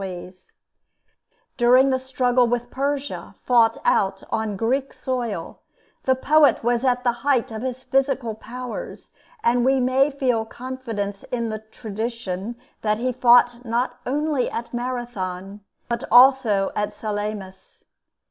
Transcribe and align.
[Illustration: 0.01 0.27
AESCHYLUS] 0.29 0.51
During 1.57 1.89
the 1.91 1.99
struggle 1.99 2.47
with 2.47 2.71
Persia, 2.71 3.35
fought 3.43 3.77
out 3.85 4.23
on 4.31 4.57
Greek 4.57 4.93
soil, 4.93 5.59
the 6.05 6.15
poet 6.15 6.63
was 6.63 6.83
at 6.83 7.03
the 7.03 7.11
height 7.21 7.51
of 7.51 7.61
his 7.61 7.83
physical 7.83 8.33
powers, 8.33 9.11
and 9.43 9.63
we 9.63 9.79
may 9.79 10.09
feel 10.09 10.43
confidence 10.43 11.21
in 11.25 11.49
the 11.49 11.59
tradition 11.59 12.55
that 12.81 12.97
he 12.97 13.11
fought 13.11 13.63
not 13.63 13.99
only 14.07 14.49
at 14.49 14.73
Marathon, 14.73 15.59
but 15.87 16.03
also 16.09 16.71
at 16.75 16.95
Salamis. 16.95 17.85